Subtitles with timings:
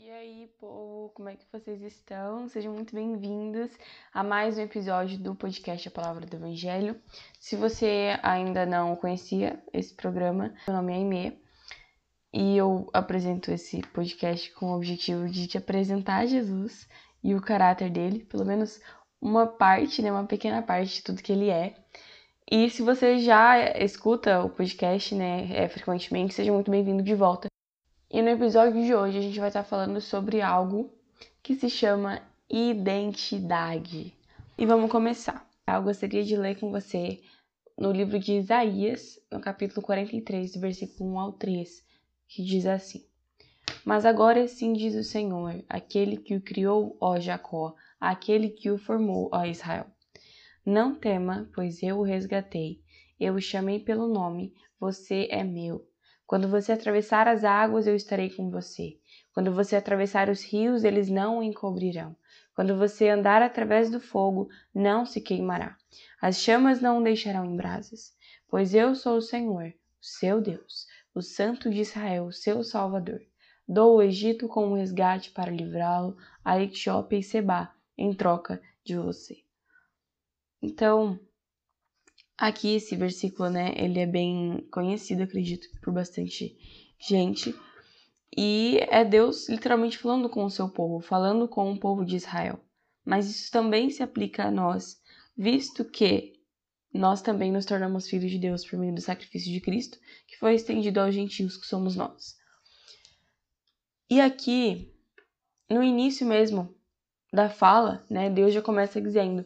[0.00, 2.48] E aí, povo, como é que vocês estão?
[2.48, 3.68] Sejam muito bem-vindos
[4.14, 6.94] a mais um episódio do podcast A Palavra do Evangelho.
[7.40, 11.42] Se você ainda não conhecia esse programa, meu nome é Aimee
[12.32, 16.88] e eu apresento esse podcast com o objetivo de te apresentar Jesus
[17.22, 18.80] e o caráter dele, pelo menos
[19.20, 21.74] uma parte, né, uma pequena parte de tudo que ele é.
[22.48, 27.47] E se você já escuta o podcast, né, é, frequentemente, seja muito bem-vindo de volta.
[28.10, 30.90] E no episódio de hoje a gente vai estar falando sobre algo
[31.42, 34.14] que se chama identidade.
[34.56, 35.46] E vamos começar.
[35.66, 37.20] Eu gostaria de ler com você
[37.76, 41.84] no livro de Isaías, no capítulo 43, versículo 1 ao 3,
[42.26, 43.04] que diz assim:
[43.84, 48.78] Mas agora sim diz o Senhor, aquele que o criou, ó Jacó, aquele que o
[48.78, 49.84] formou, ó Israel.
[50.64, 52.80] Não tema, pois eu o resgatei,
[53.20, 55.86] eu o chamei pelo nome, você é meu.
[56.28, 58.98] Quando você atravessar as águas, eu estarei com você.
[59.32, 62.14] Quando você atravessar os rios, eles não o encobrirão.
[62.54, 65.74] Quando você andar através do fogo, não se queimará.
[66.20, 68.14] As chamas não o deixarão em brasas.
[68.46, 73.22] Pois eu sou o Senhor, o seu Deus, o Santo de Israel, o seu Salvador.
[73.66, 79.38] Dou o Egito como resgate para livrá-lo, a Etiópia e Seba, em troca de você.
[80.60, 81.18] Então,
[82.38, 86.56] Aqui esse versículo, né, ele é bem conhecido, acredito, por bastante
[87.00, 87.52] gente.
[88.36, 92.60] E é Deus literalmente falando com o seu povo, falando com o povo de Israel.
[93.04, 95.00] Mas isso também se aplica a nós,
[95.36, 96.34] visto que
[96.94, 100.54] nós também nos tornamos filhos de Deus por meio do sacrifício de Cristo, que foi
[100.54, 102.36] estendido aos gentios que somos nós.
[104.08, 104.94] E aqui,
[105.68, 106.72] no início mesmo
[107.32, 109.44] da fala, né, Deus já começa dizendo: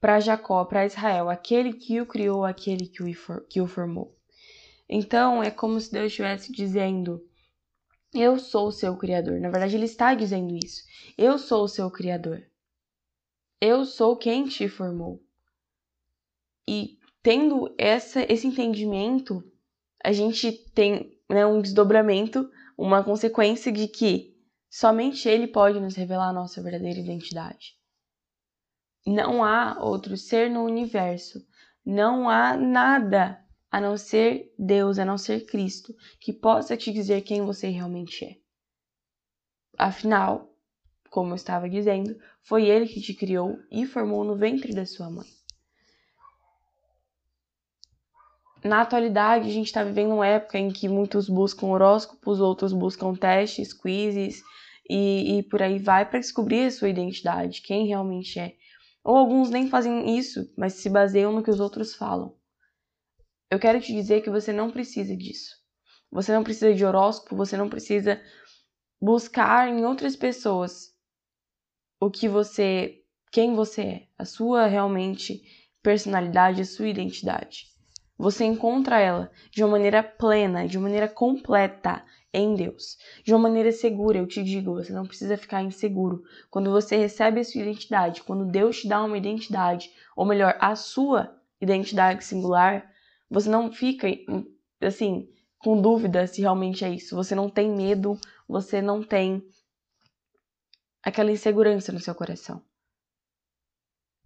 [0.00, 4.16] para Jacó, para Israel, aquele que o criou, aquele que o, que o formou.
[4.88, 7.22] Então é como se Deus estivesse dizendo:
[8.14, 9.40] Eu sou o seu criador.
[9.40, 10.82] Na verdade, ele está dizendo isso.
[11.16, 12.42] Eu sou o seu criador.
[13.60, 15.22] Eu sou quem te formou.
[16.66, 19.42] E tendo essa, esse entendimento,
[20.02, 24.36] a gente tem né, um desdobramento, uma consequência de que
[24.70, 27.77] somente ele pode nos revelar a nossa verdadeira identidade.
[29.08, 31.42] Não há outro ser no universo.
[31.82, 37.22] Não há nada a não ser Deus, a não ser Cristo, que possa te dizer
[37.22, 38.36] quem você realmente é.
[39.78, 40.52] Afinal,
[41.08, 45.08] como eu estava dizendo, foi Ele que te criou e formou no ventre da sua
[45.08, 45.26] mãe.
[48.62, 53.14] Na atualidade, a gente está vivendo uma época em que muitos buscam horóscopos, outros buscam
[53.14, 54.42] testes, quizzes
[54.86, 58.54] e, e por aí vai para descobrir a sua identidade, quem realmente é.
[59.04, 62.36] Ou alguns nem fazem isso, mas se baseiam no que os outros falam.
[63.50, 65.56] Eu quero te dizer que você não precisa disso.
[66.10, 68.20] Você não precisa de horóscopo, você não precisa
[69.00, 70.94] buscar em outras pessoas
[72.00, 75.42] o que você, quem você é, a sua realmente
[75.82, 77.66] personalidade, a sua identidade.
[78.18, 82.98] Você encontra ela de uma maneira plena, de uma maneira completa, em Deus.
[83.24, 86.22] De uma maneira segura, eu te digo, você não precisa ficar inseguro.
[86.50, 90.74] Quando você recebe a sua identidade, quando Deus te dá uma identidade, ou melhor, a
[90.76, 92.90] sua identidade singular,
[93.30, 94.08] você não fica
[94.80, 97.16] assim com dúvida se realmente é isso.
[97.16, 99.42] Você não tem medo, você não tem
[101.02, 102.62] aquela insegurança no seu coração.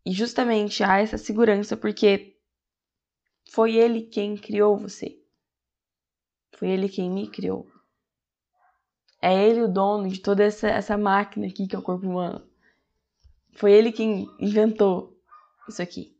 [0.04, 2.36] E justamente há essa segurança porque
[3.50, 5.20] foi ele quem criou você.
[6.56, 7.70] Foi ele quem me criou.
[9.20, 12.44] É ele o dono de toda essa, essa máquina aqui que é o corpo humano.
[13.52, 15.16] Foi ele quem inventou
[15.68, 16.16] isso aqui.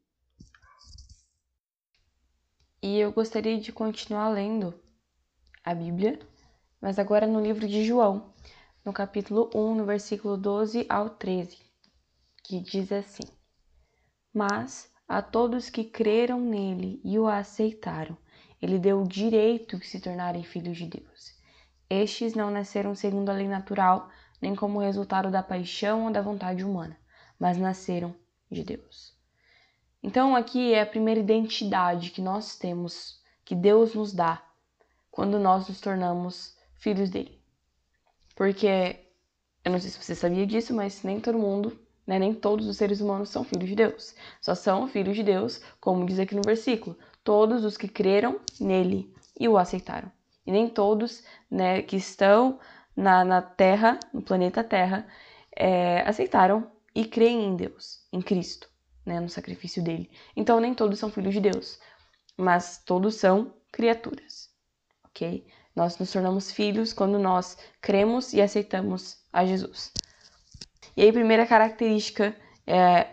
[2.82, 4.78] E eu gostaria de continuar lendo
[5.64, 6.18] a Bíblia,
[6.80, 8.34] mas agora no livro de João,
[8.84, 11.58] no capítulo 1, no versículo 12 ao 13,
[12.44, 13.22] que diz assim:
[14.34, 18.16] Mas a todos que creram nele e o aceitaram,
[18.60, 21.32] ele deu o direito de se tornarem filhos de Deus
[21.92, 24.08] estes não nasceram segundo a lei natural,
[24.40, 26.96] nem como resultado da paixão ou da vontade humana,
[27.38, 28.14] mas nasceram
[28.50, 29.14] de Deus.
[30.02, 34.42] Então, aqui é a primeira identidade que nós temos, que Deus nos dá,
[35.10, 37.42] quando nós nos tornamos filhos dele.
[38.34, 38.98] Porque,
[39.62, 42.76] eu não sei se você sabia disso, mas nem todo mundo, né, nem todos os
[42.76, 44.14] seres humanos são filhos de Deus.
[44.40, 49.12] Só são filhos de Deus, como diz aqui no versículo, todos os que creram nele
[49.38, 50.10] e o aceitaram
[50.46, 52.58] e nem todos né, que estão
[52.96, 55.06] na, na Terra, no planeta Terra,
[55.54, 58.68] é, aceitaram e creem em Deus, em Cristo,
[59.04, 60.10] né, no sacrifício dele.
[60.36, 61.78] Então, nem todos são filhos de Deus,
[62.36, 64.50] mas todos são criaturas,
[65.04, 65.46] ok?
[65.74, 69.90] Nós nos tornamos filhos quando nós cremos e aceitamos a Jesus.
[70.96, 72.36] E aí, a primeira característica
[72.66, 73.06] é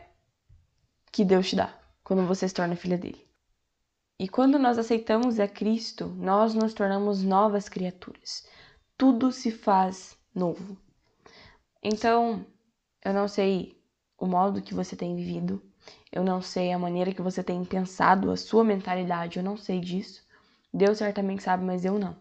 [1.12, 1.74] que Deus te dá
[2.04, 3.28] quando você se torna filha dele.
[4.20, 8.46] E quando nós aceitamos a Cristo, nós nos tornamos novas criaturas.
[8.98, 10.78] Tudo se faz novo.
[11.82, 12.46] Então,
[13.04, 13.82] eu não sei
[14.18, 15.62] o modo que você tem vivido,
[16.12, 19.80] eu não sei a maneira que você tem pensado, a sua mentalidade, eu não sei
[19.80, 20.28] disso.
[20.74, 22.16] Deus certamente sabe, mas eu não.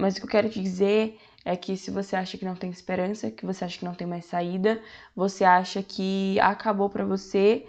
[0.00, 2.70] Mas o que eu quero te dizer é que se você acha que não tem
[2.70, 4.82] esperança, que você acha que não tem mais saída,
[5.14, 7.66] você acha que acabou para você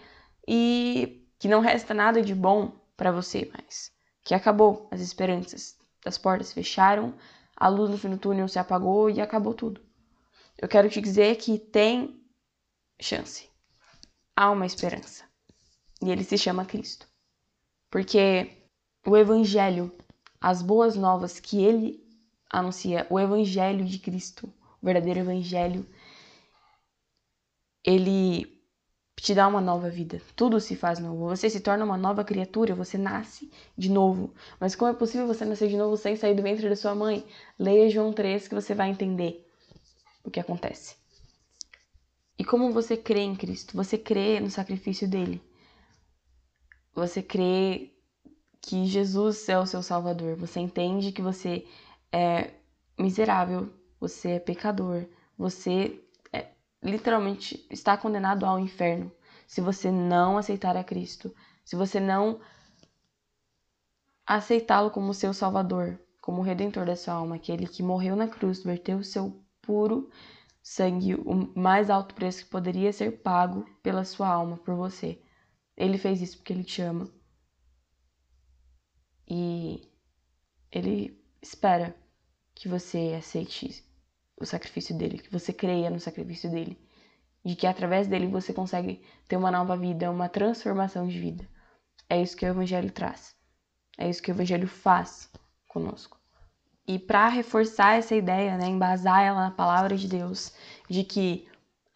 [0.48, 3.92] e que não resta nada de bom para você mais,
[4.24, 7.14] que acabou as esperanças, as portas fecharam,
[7.56, 9.82] a luz no fim do túnel se apagou e acabou tudo.
[10.58, 12.18] Eu quero te dizer que tem
[13.00, 13.50] chance.
[14.36, 15.26] Há uma esperança.
[16.02, 17.08] E ele se chama Cristo.
[17.90, 18.66] Porque
[19.06, 19.92] o evangelho,
[20.40, 22.11] as boas novas que ele
[22.52, 24.52] anuncia, o evangelho de Cristo,
[24.82, 25.86] o verdadeiro evangelho,
[27.84, 28.62] ele
[29.16, 30.20] te dá uma nova vida.
[30.36, 31.30] Tudo se faz novo.
[31.30, 34.34] Você se torna uma nova criatura, você nasce de novo.
[34.60, 37.24] Mas como é possível você nascer de novo sem sair do ventre da sua mãe?
[37.58, 39.48] Leia João 3 que você vai entender
[40.24, 40.96] o que acontece.
[42.38, 43.78] E como você crê em Cristo?
[43.78, 45.40] Você crê no sacrifício dele.
[46.96, 47.92] Você crê
[48.60, 50.36] que Jesus é o seu Salvador.
[50.36, 51.66] Você entende que você
[52.12, 52.52] é
[52.98, 55.06] miserável, você é pecador,
[55.38, 56.04] você
[56.84, 59.12] literalmente está condenado ao inferno
[59.48, 62.40] se você não aceitar a Cristo, se você não
[64.26, 69.00] aceitá-lo como seu salvador, como redentor da sua alma, aquele que morreu na cruz, verteu
[69.00, 70.10] o seu puro
[70.64, 75.22] sangue, o mais alto preço que poderia ser pago pela sua alma, por você.
[75.76, 77.10] Ele fez isso porque ele te ama.
[79.28, 79.90] E
[80.72, 81.96] ele espera
[82.62, 83.84] que você aceite
[84.40, 86.80] o sacrifício dele, que você creia no sacrifício dele,
[87.44, 91.50] de que através dele você consegue ter uma nova vida, uma transformação de vida.
[92.08, 93.36] É isso que o evangelho traz.
[93.98, 95.28] É isso que o evangelho faz
[95.68, 96.20] conosco.
[96.88, 100.54] E para reforçar essa ideia, né, embasar ela na palavra de Deus,
[100.88, 101.48] de que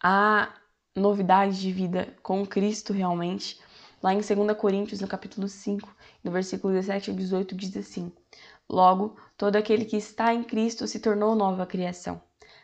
[0.02, 0.52] há
[0.96, 3.60] novidade de vida com Cristo realmente,
[4.02, 8.12] lá em 2 Coríntios, no capítulo 5, no versículo 17 ao 18, diz assim:
[8.68, 12.20] Logo, todo aquele que está em Cristo se tornou nova criação.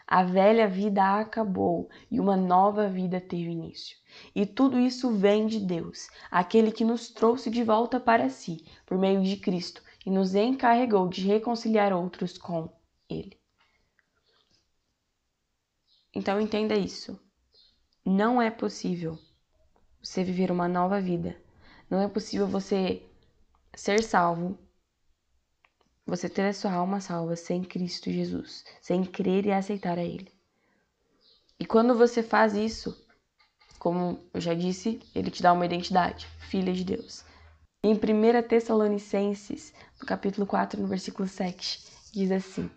[0.07, 3.97] A velha vida acabou e uma nova vida teve início.
[4.35, 8.99] E tudo isso vem de Deus, aquele que nos trouxe de volta para si, por
[8.99, 12.69] meio de Cristo, e nos encarregou de reconciliar outros com
[13.09, 13.41] Ele.
[16.15, 17.19] Então entenda isso.
[18.05, 19.19] Não é possível
[20.03, 21.41] você viver uma nova vida.
[21.89, 23.03] Não é possível você
[23.75, 24.59] ser salvo
[26.07, 30.33] você ter a sua alma salva sem Cristo Jesus, sem crer e aceitar a Ele.
[31.59, 33.07] E quando você faz isso,
[33.79, 37.25] como eu já disse, Ele te dá uma identidade, filha de Deus.
[37.85, 42.71] Em 1 Tessalonicenses, no capítulo 4, no versículo 7, diz assim: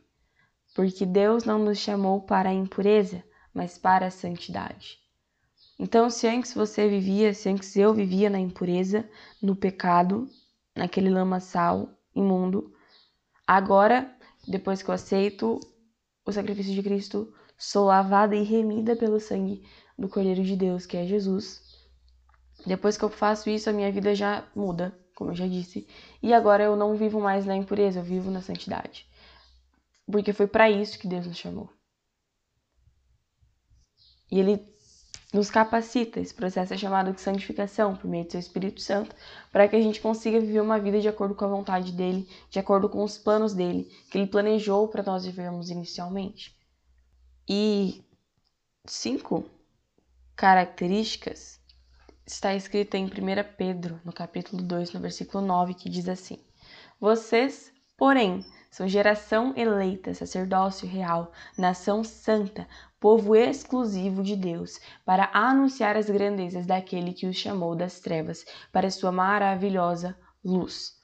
[0.73, 3.23] Porque Deus não nos chamou para a impureza,
[3.53, 4.99] mas para a santidade.
[5.77, 9.07] Então, se antes você vivia, se antes eu vivia na impureza,
[9.41, 10.29] no pecado,
[10.75, 12.74] naquele lamaçal imundo,
[13.47, 14.11] Agora,
[14.47, 15.59] depois que eu aceito
[16.25, 19.63] o sacrifício de Cristo, sou lavada e remida pelo sangue
[19.97, 21.61] do Cordeiro de Deus, que é Jesus.
[22.65, 25.87] Depois que eu faço isso, a minha vida já muda, como eu já disse.
[26.21, 29.07] E agora eu não vivo mais na impureza, eu vivo na santidade.
[30.05, 31.69] Porque foi para isso que Deus nos chamou.
[34.31, 34.74] E ele
[35.35, 36.19] nos capacita.
[36.19, 39.13] Esse processo é chamado de santificação por meio do seu Espírito Santo,
[39.51, 42.57] para que a gente consiga viver uma vida de acordo com a vontade dele, de
[42.57, 46.55] acordo com os planos dele, que ele planejou para nós vivermos inicialmente.
[47.47, 48.01] E
[48.87, 49.43] cinco
[50.35, 51.59] características
[52.25, 53.09] está escrita em 1
[53.57, 56.39] Pedro, no capítulo 2, no versículo 9, que diz assim:
[56.99, 62.67] Vocês, porém, são geração eleita, sacerdócio real, nação santa,
[63.05, 68.89] povo exclusivo de Deus, para anunciar as grandezas daquele que os chamou das trevas para
[68.89, 70.95] sua maravilhosa luz.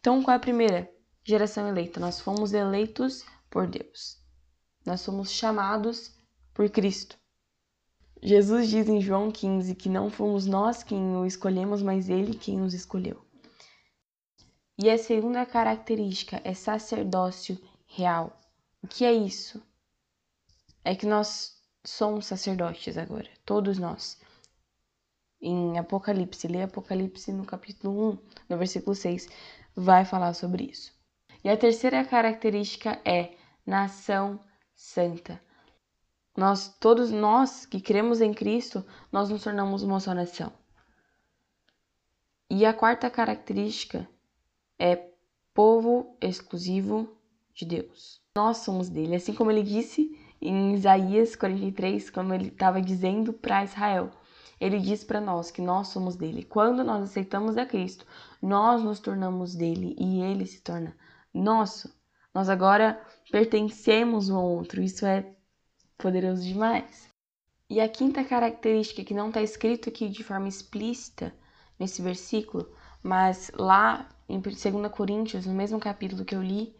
[0.00, 0.90] Então, qual é a primeira
[1.22, 2.00] geração eleita?
[2.00, 4.16] Nós fomos eleitos por Deus.
[4.86, 6.16] Nós somos chamados
[6.54, 7.18] por Cristo.
[8.22, 12.56] Jesus diz em João 15 que não fomos nós quem o escolhemos, mas ele quem
[12.56, 13.22] nos escolheu.
[14.78, 18.40] E a segunda característica é sacerdócio real.
[18.82, 19.62] O que é isso?
[20.88, 21.54] É que nós
[21.84, 24.18] somos sacerdotes agora, todos nós.
[25.38, 28.18] Em Apocalipse, lê Apocalipse no capítulo 1,
[28.48, 29.28] no versículo 6,
[29.76, 30.90] vai falar sobre isso.
[31.44, 33.34] E a terceira característica é
[33.66, 34.40] nação
[34.74, 35.38] santa.
[36.34, 40.50] Nós, todos nós que cremos em Cristo, nós nos tornamos uma só nação.
[42.48, 44.08] E a quarta característica
[44.78, 45.10] é
[45.52, 47.14] povo exclusivo
[47.52, 48.22] de Deus.
[48.34, 53.64] Nós somos dele, assim como ele disse em Isaías 43, como ele estava dizendo para
[53.64, 54.10] Israel.
[54.60, 56.42] Ele diz para nós que nós somos dele.
[56.42, 58.04] Quando nós aceitamos a Cristo,
[58.42, 60.96] nós nos tornamos dele e ele se torna
[61.32, 61.92] nosso.
[62.34, 64.82] Nós agora pertencemos um ao outro.
[64.82, 65.32] Isso é
[65.96, 67.08] poderoso demais.
[67.70, 71.34] E a quinta característica que não está escrito aqui de forma explícita
[71.78, 76.74] nesse versículo, mas lá em 2 Coríntios, no mesmo capítulo que eu li,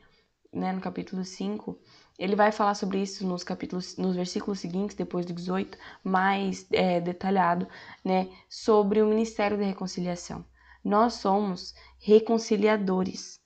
[0.52, 1.78] né, no capítulo 5,
[2.18, 7.00] ele vai falar sobre isso nos capítulos, nos versículos seguintes, depois do 18, mais é,
[7.00, 7.68] detalhado,
[8.04, 10.44] né, sobre o ministério da reconciliação.
[10.84, 13.38] Nós somos reconciliadores.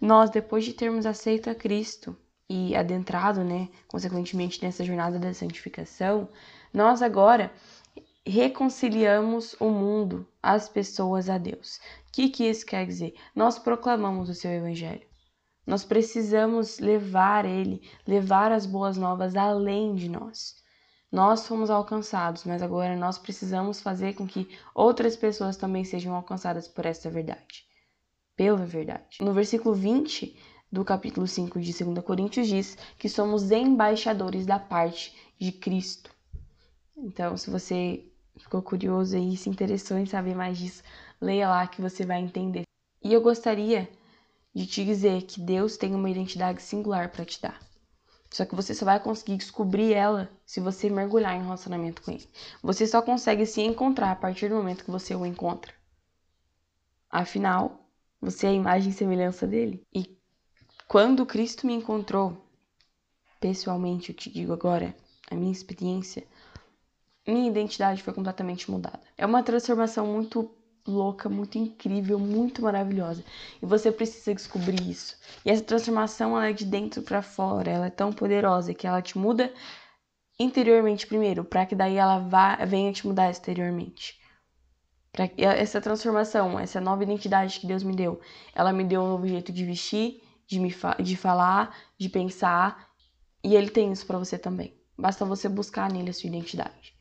[0.00, 2.16] Nós, depois de termos aceito a Cristo
[2.48, 6.28] e adentrado, né, consequentemente nessa jornada da santificação,
[6.72, 7.52] nós agora
[8.26, 11.76] reconciliamos o mundo, as pessoas a Deus.
[12.08, 13.14] O que, que isso quer dizer?
[13.34, 15.09] Nós proclamamos o seu evangelho.
[15.70, 20.56] Nós precisamos levar ele, levar as boas novas além de nós.
[21.12, 26.66] Nós fomos alcançados, mas agora nós precisamos fazer com que outras pessoas também sejam alcançadas
[26.66, 27.64] por essa verdade.
[28.34, 29.18] Pela verdade.
[29.20, 30.36] No versículo 20
[30.72, 36.10] do capítulo 5 de 2 Coríntios diz que somos embaixadores da parte de Cristo.
[36.96, 38.04] Então, se você
[38.36, 40.82] ficou curioso e se interessou em saber mais disso,
[41.20, 42.64] leia lá que você vai entender.
[43.04, 43.88] E eu gostaria
[44.54, 47.60] de te dizer que Deus tem uma identidade singular para te dar.
[48.30, 52.28] Só que você só vai conseguir descobrir ela se você mergulhar em relacionamento com ele.
[52.62, 55.74] Você só consegue se encontrar a partir do momento que você o encontra.
[57.10, 57.90] Afinal,
[58.20, 59.84] você é a imagem e semelhança dele.
[59.92, 60.16] E
[60.86, 62.46] quando Cristo me encontrou,
[63.40, 64.94] pessoalmente, eu te digo agora,
[65.28, 66.24] a minha experiência,
[67.26, 69.00] minha identidade foi completamente mudada.
[69.18, 70.54] É uma transformação muito
[70.86, 73.24] louca, muito incrível, muito maravilhosa.
[73.62, 75.16] E você precisa descobrir isso.
[75.44, 79.02] E essa transformação ela é de dentro para fora, ela é tão poderosa que ela
[79.02, 79.52] te muda
[80.38, 84.18] interiormente primeiro, para que daí ela vá, venha te mudar exteriormente.
[85.36, 88.20] Essa transformação, essa nova identidade que Deus me deu,
[88.54, 92.88] ela me deu um novo jeito de vestir, de, me fa de falar, de pensar,
[93.44, 94.74] e ele tem isso para você também.
[94.96, 96.94] Basta você buscar nele a sua identidade.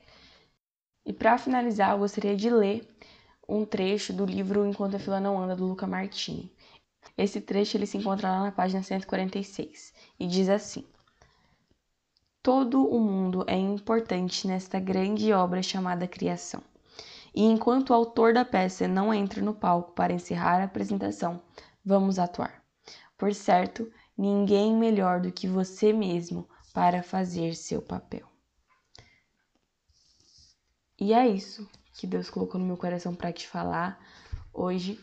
[1.06, 2.88] E para finalizar, eu gostaria de ler
[3.50, 6.54] um trecho do livro Enquanto a Fila Não Anda, do Luca Martini.
[7.18, 10.86] Esse trecho ele se encontra lá na página 146 e diz assim:
[12.44, 16.62] Todo o mundo é importante nesta grande obra chamada criação.
[17.34, 21.42] E enquanto o autor da peça não entra no palco para encerrar a apresentação,
[21.84, 22.64] vamos atuar.
[23.18, 28.28] Por certo, ninguém melhor do que você mesmo para fazer seu papel.
[31.00, 31.68] E é isso
[32.00, 34.00] que Deus colocou no meu coração para te falar
[34.54, 34.98] hoje.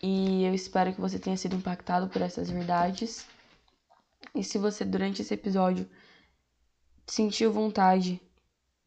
[0.00, 3.26] E eu espero que você tenha sido impactado por essas verdades.
[4.32, 5.84] E se você, durante esse episódio,
[7.08, 8.20] sentiu vontade,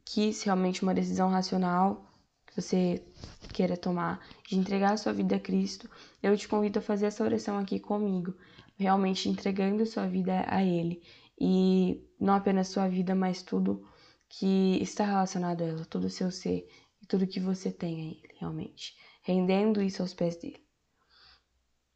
[0.05, 2.09] quis realmente uma decisão racional
[2.47, 3.05] que você
[3.53, 5.89] queira tomar, de entregar a sua vida a Cristo,
[6.23, 8.33] eu te convido a fazer essa oração aqui comigo,
[8.77, 11.03] realmente entregando sua vida a Ele.
[11.37, 13.85] E não apenas sua vida, mas tudo
[14.29, 16.65] que está relacionado a ela, todo o seu ser
[17.05, 20.65] e tudo que você tem a Ele, realmente, rendendo isso aos pés dele.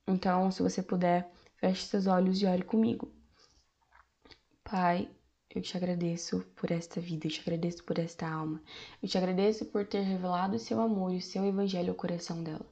[0.07, 3.11] Então, se você puder, feche seus olhos e ore comigo.
[4.63, 5.09] Pai,
[5.49, 8.61] eu te agradeço por esta vida, eu te agradeço por esta alma,
[9.01, 12.43] eu te agradeço por ter revelado o seu amor e o seu evangelho ao coração
[12.43, 12.65] dela.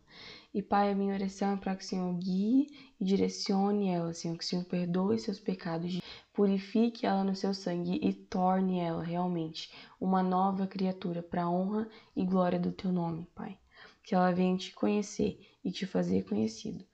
[0.54, 2.68] E Pai, a minha oração é para que o Senhor guie
[3.00, 6.02] e direcione ela, Senhor, que o Senhor perdoe seus pecados,
[6.34, 11.88] purifique ela no seu sangue e torne ela realmente uma nova criatura para a honra
[12.16, 13.58] e glória do teu nome, Pai.
[14.04, 16.86] Que ela venha te conhecer e te fazer conhecido.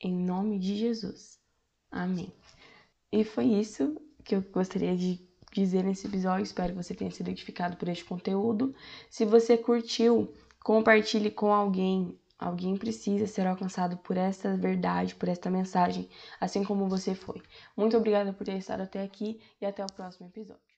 [0.00, 1.38] Em nome de Jesus.
[1.90, 2.32] Amém.
[3.12, 5.20] E foi isso que eu gostaria de
[5.52, 6.42] dizer nesse episódio.
[6.42, 8.74] Espero que você tenha sido edificado por este conteúdo.
[9.08, 10.34] Se você curtiu,
[10.64, 16.86] compartilhe com alguém Alguém precisa ser alcançado por esta verdade, por esta mensagem, assim como
[16.90, 17.40] você foi.
[17.74, 20.73] Muito obrigada por ter estado até aqui e até o próximo episódio.